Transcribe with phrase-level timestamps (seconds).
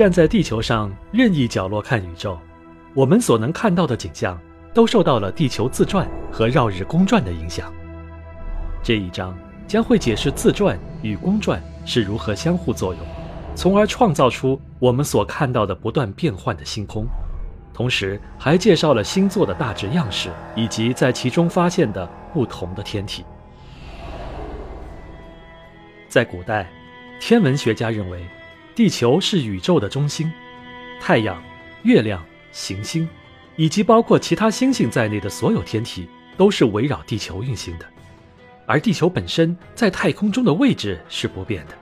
[0.00, 2.38] 站在地球上任意角落看宇宙，
[2.94, 4.40] 我们所能看到的景象
[4.72, 7.70] 都受到了地球自转和绕日公转的影响。
[8.82, 13.02] 这一章将会解释自转与公转是如何相互作用，
[13.54, 17.04] 从而创造出我们所看到的不断变换的星空。
[17.74, 23.22] 同时，还介绍了星座的大致样式以及在其中发现的不同的天体。
[26.08, 26.70] 在古代，
[27.20, 28.24] 天文学家认为，
[28.80, 30.32] 地球是宇宙的中心，
[31.02, 31.38] 太阳、
[31.82, 33.06] 月亮、行星，
[33.56, 37.84] 以及包括其他星星在内的所有天体都是围绕地球运行的，
[38.64, 41.74] 而地球本身在太空中的位置是不变的。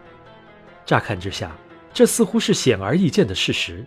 [0.85, 1.57] 乍看之下，
[1.95, 3.87] 这似乎是显而易见的事实，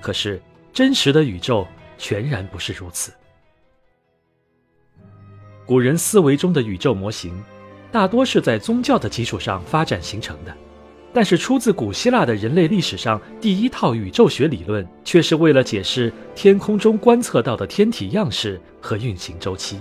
[0.00, 0.40] 可是
[0.72, 1.66] 真实的宇宙
[1.98, 3.12] 全然不是如此。
[5.66, 7.42] 古人思维中的宇宙模型。
[7.90, 10.56] 大多是在宗教的基础上发展形成的，
[11.14, 19.78] 但是出自古希腊的人类历史上第一套宇宙学理论，却是为了解释天空中观测到的天体样式和运行周期。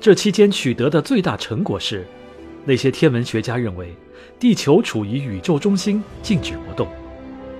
[0.00, 2.06] 这期间取得的最大成果是，
[2.64, 3.92] 那些天文学家认为，
[4.38, 6.86] 地球处于宇宙中心，静止不动，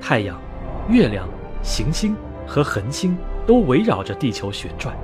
[0.00, 0.40] 太阳、
[0.88, 1.28] 月亮、
[1.64, 2.14] 行星
[2.46, 4.96] 和恒星都围绕着地球旋转。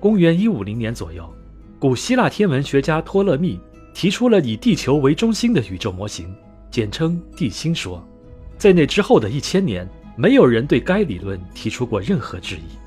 [0.00, 1.32] 公元一五零年左右，
[1.82, 3.58] 古希腊天文学家托勒密
[3.92, 6.32] 提出了以地球为中心的宇宙模型，
[6.70, 8.00] 简称地心说。
[8.56, 12.78] 在那之后的一千年，没有人对该理论提出过任何质疑。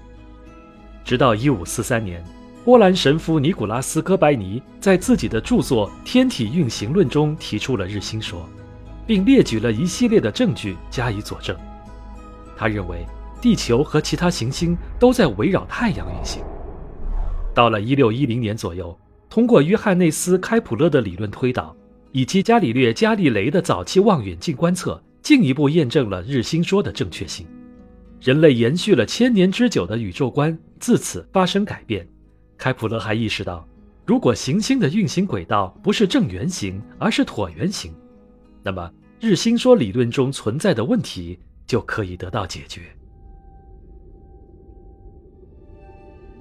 [1.03, 2.23] 直到一五四三年，
[2.63, 8.47] 波兰神父尼古拉斯·哥白尼在自己的著作《天体运行论》中提出了日心说，
[9.05, 11.53] 并列举了一系列的证据加以佐证。
[12.55, 13.05] 他认为，
[13.41, 16.41] 地球和其他行星都在围绕太阳运行。
[17.55, 18.95] 到了一六一零年左右，
[19.29, 21.73] 通过约翰内斯·开普勒的理论推导，
[22.11, 27.47] 以及伽利略、伽利雷的早期望远镜观测，进一步验证了日心说的正确性。
[28.19, 32.05] 人类延续了千年之久的宇宙观自此发生改变。
[32.57, 33.65] 开普勒还意识到，
[34.05, 37.93] 如果行星的运行轨道不是正圆形，而是椭圆形，
[38.63, 42.81] 那么日心说理论中存在的问题就可以得到解决。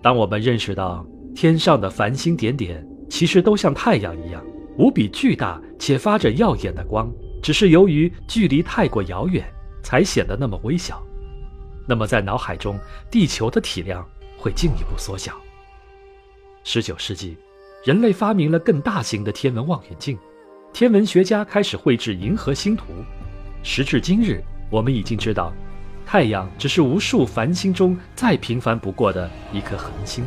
[0.04, 1.02] 当我们认识到
[1.34, 4.44] 天上的繁星点点其实都像太阳一样
[4.76, 7.10] 无比巨大且发着耀眼的光，
[7.42, 9.50] 只是由于距离太过遥远
[9.82, 11.02] 才显得那么微小，
[11.88, 12.78] 那么在脑海中
[13.10, 14.06] 地球的体量
[14.36, 15.40] 会进一步缩小。
[16.64, 17.38] 十九世纪，
[17.82, 20.18] 人类发明了更大型的天文望远镜，
[20.74, 22.84] 天文学家开始绘制银河星图。
[23.62, 25.50] 时至今日，我们已经知道。
[26.06, 30.24] 太阳只是无数繁星中再平凡不过的一颗恒星，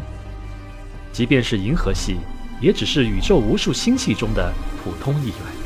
[1.12, 2.18] 即便是银河系，
[2.60, 4.52] 也只是宇宙无数星系中的
[4.84, 5.57] 普通一员。